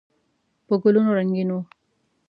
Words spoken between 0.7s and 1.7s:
ګلونو رنګین و.